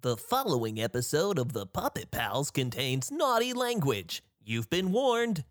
[0.00, 4.22] The following episode of the Puppet Palz contains naughty language.
[4.44, 5.42] You've been warned.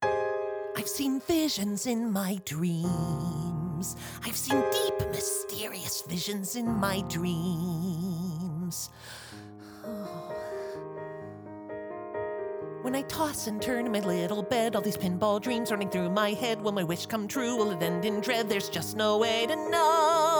[0.00, 3.96] I've seen visions in my dreams.
[4.24, 8.90] I've seen deep, mysterious visions in my dreams.
[12.82, 16.10] When I toss and turn in my little bed, all these pinball dreams running through
[16.10, 16.62] my head.
[16.62, 17.56] Will my wish come true?
[17.56, 18.48] Will it end in dread?
[18.48, 20.31] There's just no way to know.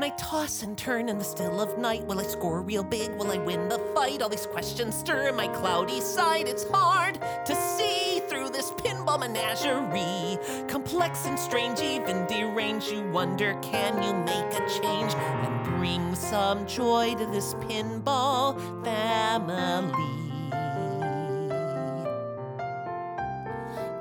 [0.00, 3.10] When I toss and turn in the still of night, will I score real big?
[3.18, 4.22] Will I win the fight?
[4.22, 6.48] All these questions stir in my cloudy side.
[6.48, 10.38] It's hard to see through this pinball menagerie.
[10.68, 12.90] Complex and strange, even deranged.
[12.90, 20.16] You wonder, can you make a change and bring some joy to this pinball family?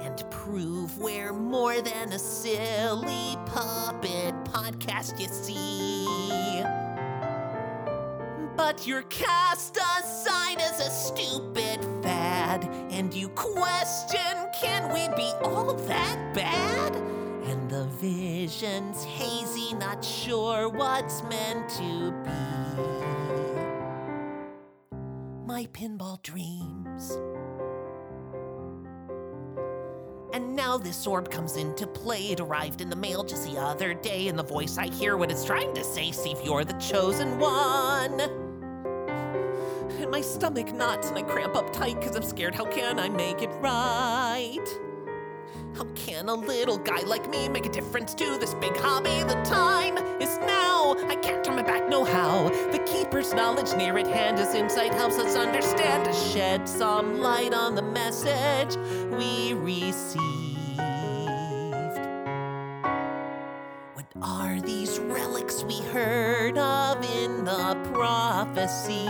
[0.01, 6.63] and prove we're more than a silly puppet podcast, you see.
[8.55, 14.19] But you're cast aside as a stupid fad, and you question
[14.61, 16.95] can we be all that bad?
[17.49, 22.31] And the vision's hazy, not sure what's meant to be.
[25.45, 27.17] My pinball dreams.
[30.77, 32.31] This orb comes into play.
[32.31, 35.31] It arrived in the mail just the other day, and the voice I hear what
[35.31, 38.19] it's trying to say see if you're the chosen one.
[39.99, 42.55] And my stomach knots and I cramp up tight because I'm scared.
[42.55, 44.65] How can I make it right?
[45.75, 49.23] How can a little guy like me make a difference to this big hobby?
[49.23, 50.95] The time is now.
[51.07, 52.49] I can't turn my back, no how.
[52.71, 57.53] The keeper's knowledge near at hand is insight helps us understand to shed some light
[57.53, 58.75] on the message
[59.17, 60.38] we received.
[65.91, 69.07] Heard of in the prophecy?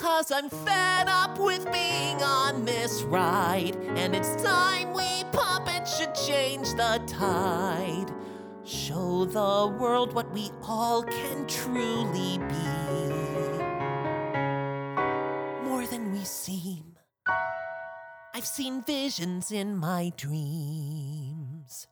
[0.00, 6.14] Cause I'm fed up with being on this ride, and it's time we puppets should
[6.14, 8.12] change the tide.
[8.64, 12.70] Show the world what we all can truly be.
[15.68, 16.96] More than we seem.
[18.34, 21.86] I've seen visions in my dreams.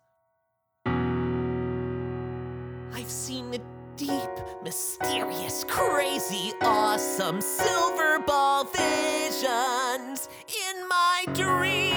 [2.95, 3.59] I've seen a
[3.97, 4.31] deep,
[4.63, 11.93] mysterious, crazy, awesome silver ball visions in my dreams.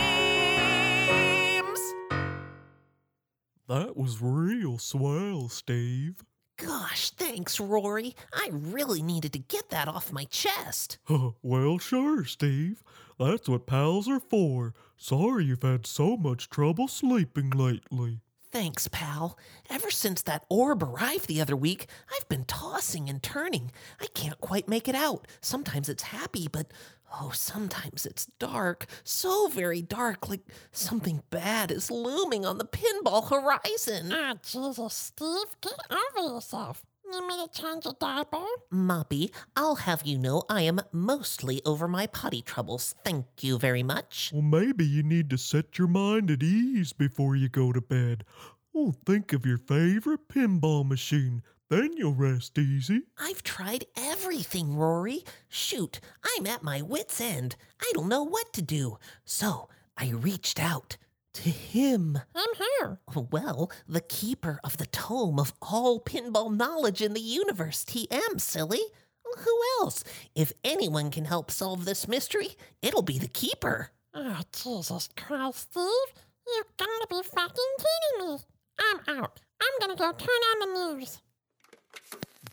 [3.68, 6.24] That was real swell, Steve.
[6.58, 8.16] Gosh, thanks, Roary.
[8.32, 10.98] I really needed to get that off my chest.
[11.44, 12.82] well, sure, Steve.
[13.20, 14.74] That's what pals are for.
[14.96, 18.22] Sorry you've had so much trouble sleeping lately.
[18.56, 19.38] Thanks, pal.
[19.70, 23.70] Ever since that orb arrived the other week, I've been tossing and turning.
[24.00, 25.28] I can't quite make it out.
[25.42, 26.68] Sometimes it's happy, but
[27.20, 28.86] oh, sometimes it's dark.
[29.04, 30.40] So very dark, like
[30.72, 34.14] something bad is looming on the pinball horizon.
[34.14, 36.86] Ah, Jesus, Steve, get over yourself.
[37.12, 38.44] Need me to change a diaper?
[38.72, 42.96] Moppy, I'll have you know I am mostly over my potty troubles.
[43.04, 44.32] Thank you very much.
[44.34, 48.24] Well, maybe you need to set your mind at ease before you go to bed.
[48.74, 51.44] Oh, think of your favorite pinball machine.
[51.70, 53.04] Then you'll rest easy.
[53.18, 55.24] I've tried everything, Roary.
[55.48, 56.00] Shoot,
[56.38, 57.56] I'm at my wits' end.
[57.82, 58.98] I don't know what to do.
[59.24, 60.98] So I reached out
[61.36, 62.20] to him.
[62.34, 63.00] I'm here.
[63.14, 68.82] Well, the keeper of the tome of all pinball knowledge in the universe, TM, silly.
[69.40, 70.04] Who else?
[70.34, 73.92] If anyone can help solve this mystery, it'll be the keeper.
[74.14, 76.24] Oh, Jesus Christ, Steve.
[76.48, 78.38] You've gotta be fucking kidding me.
[78.80, 79.40] I'm out.
[79.62, 81.22] I'm gonna go turn on the news.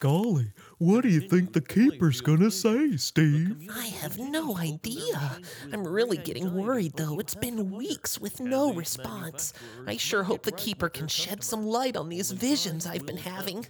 [0.01, 3.71] Golly, what do you think the keeper's gonna say, Steve?
[3.73, 5.39] I have no idea.
[5.73, 7.21] I'm really getting worried, though.
[7.21, 9.53] It's been weeks with no response.
[9.87, 13.65] I sure hope the keeper can shed some light on these visions I've been having.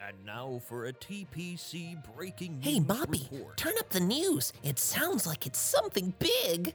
[0.00, 2.64] And now for a TPC breaking news.
[2.64, 3.58] Hey, news Moppy, report.
[3.58, 4.54] turn up the news.
[4.62, 6.72] It sounds like it's something big.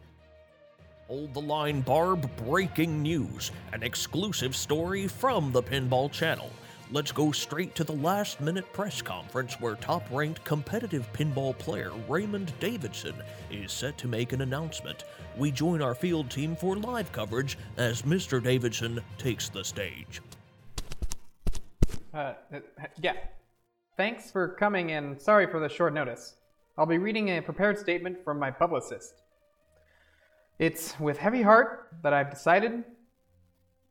[1.07, 2.29] Hold the line, Barb.
[2.45, 3.51] Breaking news.
[3.73, 6.51] An exclusive story from the Pinball Channel.
[6.93, 11.89] Let's go straight to the last minute press conference where top ranked competitive pinball player
[12.09, 13.15] Raymond Davidson
[13.49, 15.05] is set to make an announcement.
[15.37, 18.43] We join our field team for live coverage as Mr.
[18.43, 20.21] Davidson takes the stage.
[22.13, 22.59] Uh, uh,
[23.01, 23.15] yeah.
[23.95, 26.35] Thanks for coming and sorry for the short notice.
[26.77, 29.21] I'll be reading a prepared statement from my publicist.
[30.59, 32.83] It's with heavy heart that I've decided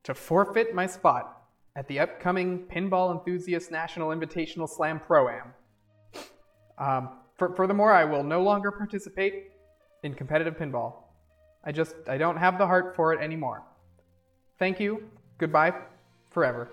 [0.02, 1.40] to forfeit my spot
[1.77, 5.55] at the upcoming Pinball Enthusiast National Invitational Slam Pro Am.
[6.79, 9.51] Um, fur- furthermore, I will no longer participate
[10.03, 11.05] in competitive pinball.
[11.65, 13.63] I just I don't have the heart for it anymore.
[14.59, 15.05] Thank you.
[15.39, 15.75] Goodbye
[16.31, 16.69] forever.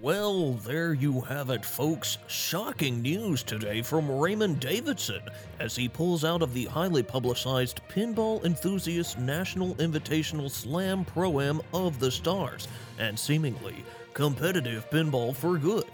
[0.00, 2.18] Well, there you have it, folks.
[2.26, 5.22] Shocking news today from Raymond Davidson
[5.60, 11.60] as he pulls out of the highly publicized Pinball Enthusiast National Invitational Slam Pro Am
[11.72, 12.66] of the Stars
[12.98, 13.84] and seemingly
[14.16, 15.84] competitive pinball for good.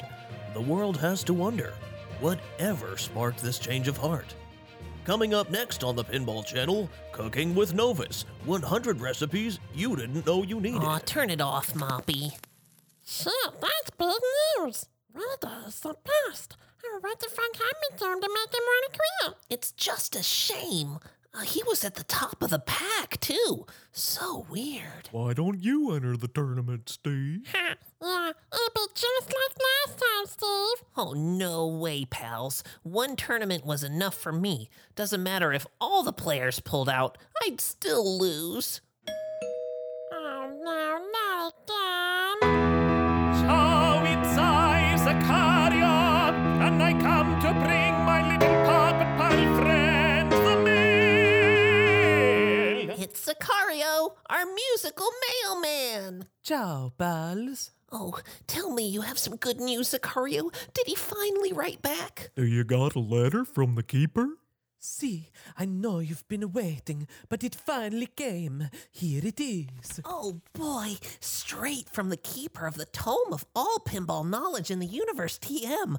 [0.54, 1.74] The world has to wonder
[2.20, 4.32] whatever sparked this change of heart.
[5.04, 10.44] Coming up next on the Pinball Channel, Cooking with Novus 100 recipes you didn't know
[10.44, 10.84] you needed.
[10.84, 12.30] Aw, turn it off, Moppy.
[13.04, 14.20] Shit, that's big
[14.56, 14.86] news.
[15.12, 15.96] Rita is the
[16.28, 16.56] best.
[16.86, 19.36] Oh, what the fuck happened to him to make him want to quit?
[19.50, 21.00] It's just a shame.
[21.34, 23.64] Uh, he was at the top of the pack, too.
[23.90, 25.08] So weird.
[25.12, 27.46] Why don't you enter the tournament, Steve?
[27.54, 29.56] Ha, yeah, it'll be just like
[29.86, 30.86] last time, Steve.
[30.96, 32.64] Oh, no way, pals.
[32.82, 34.68] One tournament was enough for me.
[34.96, 38.80] Doesn't matter if all the players pulled out, I'd still lose.
[53.44, 55.08] It's our musical
[55.44, 56.26] mailman.
[56.42, 57.72] Ciao, pals.
[57.90, 60.52] Oh, tell me you have some good news, Sicario.
[60.72, 62.30] Did he finally write back?
[62.36, 64.28] Do you got a letter from the keeper?
[64.78, 68.68] See, I know you've been waiting, but it finally came.
[68.90, 70.00] Here it is.
[70.04, 74.86] Oh boy, straight from the keeper of the tome of all pinball knowledge in the
[74.86, 75.96] universe, TM.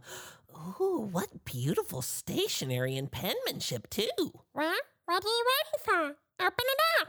[0.80, 4.08] Ooh, what beautiful stationery and penmanship, too.
[4.54, 6.23] Well, what are you waiting for?
[6.40, 7.08] Open it up.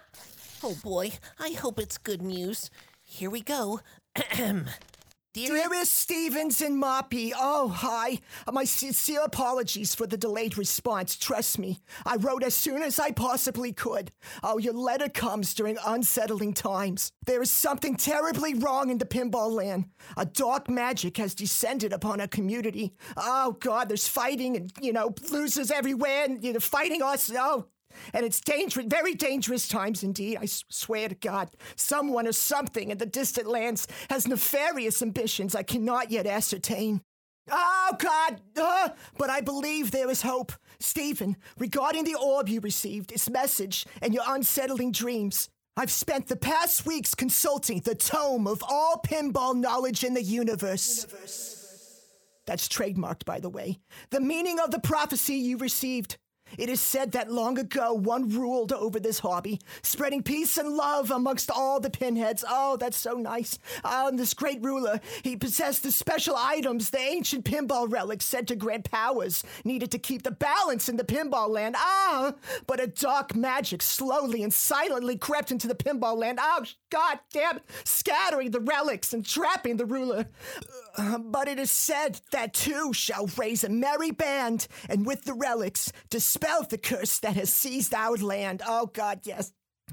[0.63, 2.71] Oh boy, I hope it's good news.
[3.03, 3.81] Here we go.
[5.35, 8.21] Dear Dearest Stevens and Moppy, oh, hi.
[8.53, 11.17] My sincere apologies for the delayed response.
[11.17, 14.13] Trust me, I wrote as soon as I possibly could.
[14.45, 17.11] Oh, your letter comes during unsettling times.
[17.27, 19.87] There is something terribly wrong in the pinball land.
[20.17, 22.95] A dark magic has descended upon our community.
[23.17, 27.29] Oh, God, there's fighting and, you know, losers everywhere and, you know, fighting us.
[27.37, 27.67] Oh,
[28.13, 30.39] and it's dangerous, very dangerous times indeed.
[30.41, 35.63] I swear to God, someone or something in the distant lands has nefarious ambitions I
[35.63, 37.03] cannot yet ascertain.
[37.51, 38.41] Oh, God!
[38.57, 38.89] uh,
[39.19, 40.53] but I believe there is hope.
[40.81, 46.37] Stephen, regarding the orb you received, its message, and your unsettling dreams, I've spent the
[46.37, 51.07] past weeks consulting the tome of all pinball knowledge in the universe.
[52.47, 53.79] That's trademarked, by the way.
[54.11, 56.17] The meaning of the prophecy you received.
[56.57, 61.11] It is said that long ago one ruled over this hobby, spreading peace and love
[61.11, 62.45] amongst all the pinheads.
[62.49, 63.59] Oh, that's so nice.
[63.83, 68.47] Ah, and this great ruler, he possessed the special items, the ancient pinball relics said
[68.49, 71.75] to grant powers needed to keep the balance in the pinball land.
[71.79, 72.35] Ah,
[72.67, 76.39] but a dark magic slowly and silently crept into the pinball land.
[76.41, 80.27] Oh, god damn, scattering the relics and trapping the ruler.
[81.19, 85.91] But it is said that two shall raise a merry band, and with the relics
[86.35, 88.63] dispel the curse that has seized our land.
[88.67, 89.53] Oh God, yes.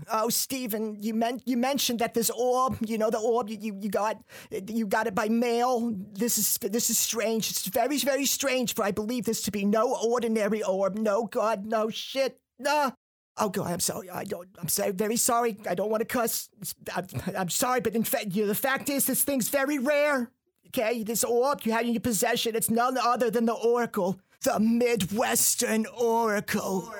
[0.10, 3.78] Oh, Stephen, you meant you mentioned that this orb, you know, the orb you, you,
[3.82, 5.94] you got, you got it by mail.
[6.14, 7.50] This is this is strange.
[7.50, 10.96] It's very very strange, for I believe this to be no ordinary orb.
[10.96, 12.40] No God, no shit.
[12.58, 12.94] No.
[13.38, 14.10] Oh God, I'm sorry.
[14.10, 14.48] I don't.
[14.60, 15.58] I'm very sorry.
[15.70, 16.50] I don't want to cuss.
[16.96, 17.08] I'm,
[17.38, 20.32] I'm sorry, but in fact, you know, the fact is, this thing's very rare.
[20.68, 24.60] Okay, this orb you had in your possession, it's none other than the Oracle, the
[24.60, 26.92] Midwestern Oracle.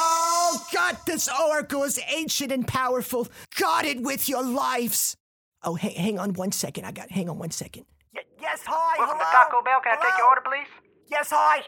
[0.00, 3.26] Oh, God, this Oracle is ancient and powerful.
[3.58, 5.16] Guard it with your lives.
[5.64, 6.84] Oh, hang, hang on one second.
[6.84, 7.84] I got, hang on one second.
[8.14, 8.96] Y- yes, hi.
[8.98, 9.80] Welcome to hello, Taco Bell.
[9.82, 10.68] Can I take your order, please?
[11.10, 11.62] Yes, hi.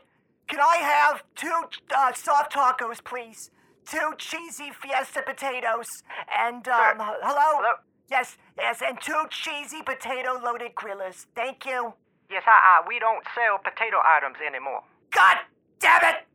[0.48, 1.62] Can I have two
[1.96, 3.50] uh, soft tacos, please?
[3.88, 5.88] Two cheesy fiesta potatoes.
[6.38, 6.92] And, um, Sure.
[6.92, 7.62] h- hello?
[7.62, 7.72] Hello?
[8.10, 11.26] Yes, yes, and two cheesy potato loaded grillers.
[11.36, 11.94] Thank you.
[12.30, 12.78] Yes, hi.
[12.78, 14.82] Uh, we don't sell potato items anymore.
[15.10, 15.38] God
[15.80, 16.26] damn it!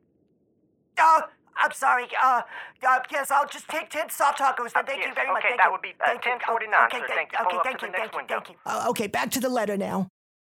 [0.99, 1.21] Oh,
[1.55, 2.07] I'm sorry.
[2.21, 2.41] Uh,
[2.85, 4.85] uh yes, I'll just take 10 soft tacos then.
[4.85, 5.45] Thank you yes, very much.
[5.45, 5.71] okay, that you.
[5.71, 6.31] would be, uh, Thank you.
[6.31, 7.05] 10.49, okay, sir.
[7.07, 7.45] thank- you.
[7.45, 8.55] Okay, thank you, thank you, thank you.
[8.65, 10.09] Uh, okay, back to the letter now.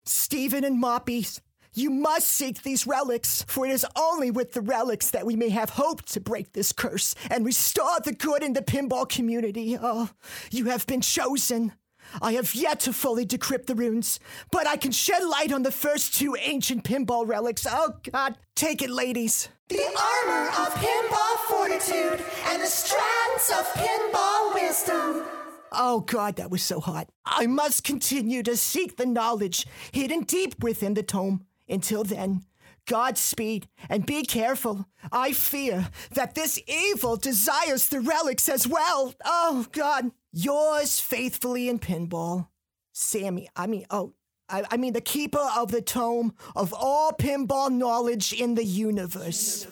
[0.06, 1.42] Stephen and Moppies,
[1.74, 5.50] you must seek these relics, for it is only with the relics that we may
[5.50, 9.78] have hope to break this curse and restore the good in the pinball community.
[9.80, 10.10] Oh,
[10.50, 11.74] you have been chosen.
[12.22, 14.20] I have yet to fully decrypt the runes,
[14.52, 17.66] but I can shed light on the first two ancient pinball relics.
[17.70, 18.38] Oh, God.
[18.56, 19.50] Take it, ladies.
[19.70, 25.26] The armor of pinball fortitude and the strands of pinball wisdom.
[25.72, 27.10] Oh God, that was so hot.
[27.26, 31.46] I must continue to seek the knowledge hidden deep within the tome.
[31.68, 32.44] Until then,
[32.88, 34.88] Godspeed and be careful.
[35.12, 39.14] I fear that this evil desires the relics as well.
[39.26, 40.12] Oh God.
[40.32, 42.48] Yours faithfully in pinball.
[42.94, 44.14] Sammy, I mean, oh,
[44.50, 49.66] I, I mean, the keeper of the tome of all pinball knowledge in the universe.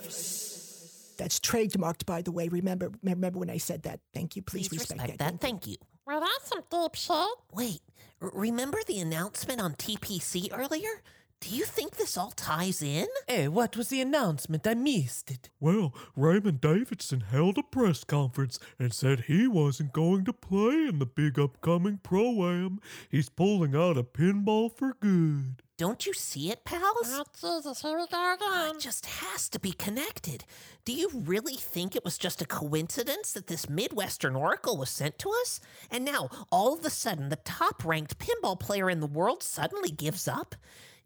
[1.18, 2.50] That's trademarked, by the way.
[2.50, 4.00] Remember, remember when I said that.
[4.14, 4.42] Thank you.
[4.42, 5.32] Please, Please respect, respect that.
[5.34, 5.42] that.
[5.42, 5.78] Thank you.
[6.06, 7.16] Well, that's some deep shit.
[7.54, 7.82] Wait,
[8.22, 11.02] r- remember the announcement on TPC earlier?
[11.42, 13.08] Do you think this all ties in?
[13.28, 14.66] Hey, what was the announcement?
[14.66, 15.50] I missed it.
[15.60, 21.00] Well, Raymond Davidson held a press conference and said he wasn't going to play in
[21.00, 22.80] the big upcoming pro am.
[23.10, 25.62] He's pulling out of pinball for good.
[25.78, 27.12] Don't you see it, pals?
[27.12, 28.78] Oh, Jesus, here we go again.
[28.78, 30.46] It just has to be connected.
[30.86, 35.20] Do you really think it was just a coincidence that this Midwestern Oracle was sent
[35.20, 35.60] to us?
[35.92, 39.92] And now, all of a sudden, the top ranked pinball player in the world suddenly
[39.92, 40.56] gives up?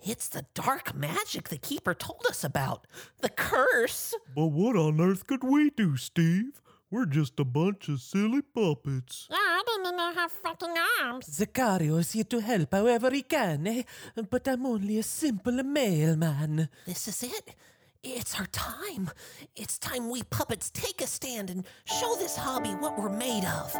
[0.01, 2.88] It's the dark magic the Keeper told us about.
[3.22, 4.13] The curse.
[4.36, 6.62] But what on earth could we do, Steve?
[6.91, 9.27] We're just a bunch of silly puppets.
[9.29, 11.27] Yeah, I didn't even have fucking arms.
[11.29, 13.84] Zachario is here to help however he can, eh?
[14.29, 16.70] But I'm only a simple mailman.
[16.88, 17.56] This is it.
[18.01, 19.12] It's our time.
[19.56, 23.75] It's time we puppets take a stand and show this hobby what we're made of.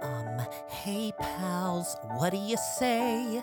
[0.00, 3.42] Um, hey pals, what do you say?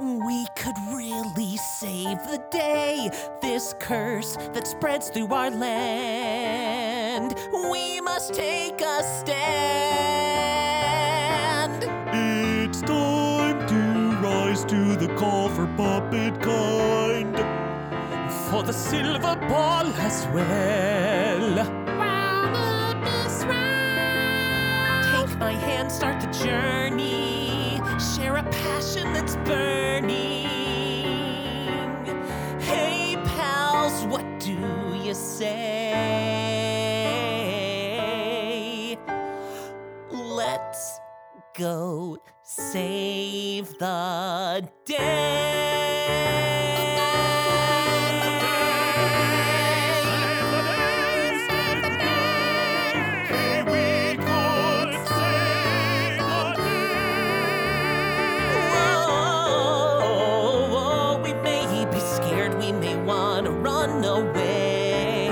[0.00, 3.10] We could really save the day.
[3.40, 7.36] This curse that spreads through our land.
[7.70, 9.84] We must take a stand.
[12.12, 17.36] It's time to rise to the call for puppet kind.
[18.50, 21.54] For the silver ball as well.
[22.52, 23.54] Won't it be?
[25.12, 27.33] Take my hand, start the journey.
[28.84, 30.44] Passion that's burning.
[32.60, 34.58] Hey, pals, what do
[35.02, 35.78] you say?
[40.10, 41.00] Let's
[41.56, 45.23] go save the Whoa,
[63.64, 65.30] run away.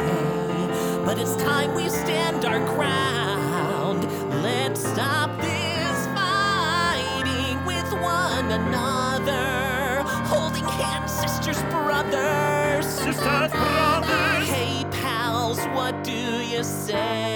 [1.04, 4.04] But it's time we stand our ground.
[4.42, 10.02] Let's stop this fighting with one another.
[10.32, 12.86] Holding hands, sisters, brothers.
[12.86, 14.48] Sisters, brothers.
[14.48, 17.31] Hey, pals, what do you say?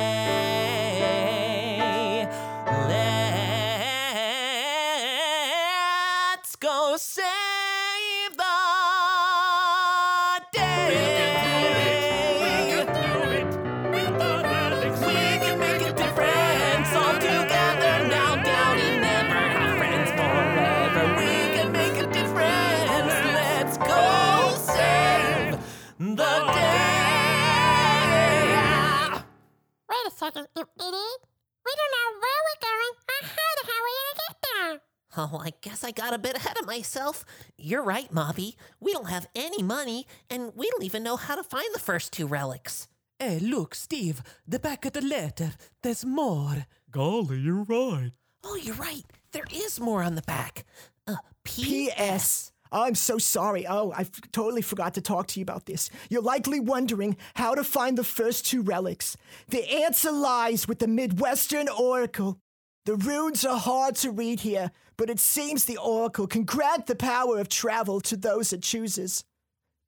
[35.32, 37.24] Oh, I guess I got a bit ahead of myself.
[37.56, 38.54] You're right, Moppy.
[38.80, 42.12] We don't have any money, and we don't even know how to find the first
[42.12, 42.86] two relics.
[43.18, 45.52] Hey, look, Steve, the back of the letter.
[45.82, 46.66] There's more.
[46.90, 48.12] Golly, you're right.
[48.44, 49.04] Oh, you're right.
[49.32, 50.64] There is more on the back.
[51.08, 51.66] Uh, P.S.
[51.96, 52.52] P.S.
[52.72, 53.66] I'm so sorry.
[53.66, 55.88] Oh, I f- totally forgot to talk to you about this.
[56.10, 59.16] You're likely wondering how to find the first two relics.
[59.48, 62.38] The answer lies with the Midwestern Oracle.
[62.84, 66.96] The runes are hard to read here, but it seems the Oracle can grant the
[66.96, 69.24] power of travel to those it chooses.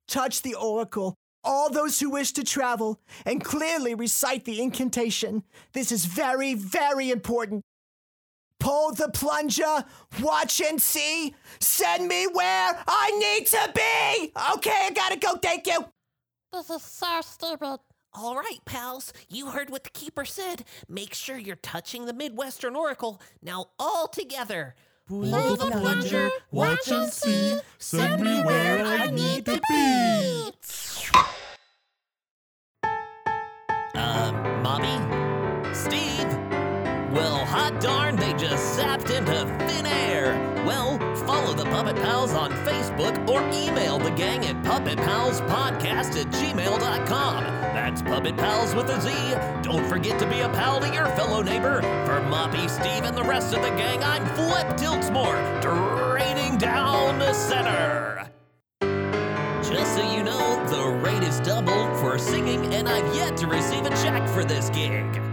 [0.07, 5.45] Touch the Oracle, all those who wish to travel, and clearly recite the incantation.
[5.73, 7.63] This is very, very important.
[8.61, 9.85] Pull the plunger,
[10.21, 11.35] watch and see.
[11.61, 14.33] Send me where I need to be.
[14.55, 15.37] Okay, I gotta go.
[15.37, 15.87] Thank you.
[16.53, 17.79] This is so stupid.
[18.15, 19.13] All right, pals.
[19.29, 20.65] You heard what the keeper said.
[20.89, 23.21] Make sure you're touching the Midwestern Oracle.
[23.43, 24.75] Now, all together.
[25.09, 27.59] Pull the plunger, watch and see.
[27.79, 30.53] Send me where I need to be.
[33.95, 35.75] Uh, Moppy?
[35.75, 36.29] Steve?
[37.15, 40.35] Well, hot darn, they just zapped into thin air.
[40.67, 47.45] Well, follow the Puppet Palz on Facebook or email the gang at puppetpalzpodcast at gmail.com.
[47.45, 49.11] That's Puppet Palz with a Z.
[49.63, 51.81] Don't forget to be a pal to your fellow neighbor.
[51.81, 57.33] For Moppy, Steve, and the rest of the gang, I'm Flip Tiltsmore, draining down the
[57.33, 58.29] center.
[59.63, 63.87] Just so you know, the rate is doubled for singing, and I've yet to receive
[63.87, 65.28] a check for this gig.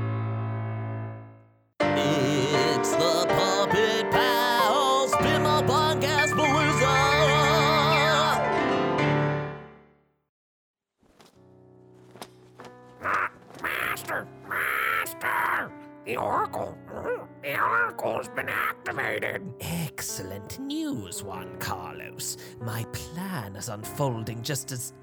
[24.15, 24.93] Unfolding just as.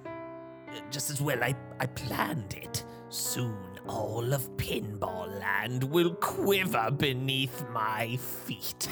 [0.90, 2.84] just as well I, I planned it.
[3.08, 8.88] Soon all of Pinball Land will quiver beneath my feet.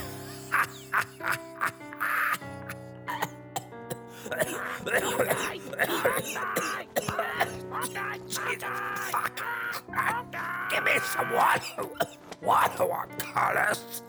[10.71, 11.89] Give me some water!
[12.43, 12.87] Water,
[13.19, 14.03] Carlos!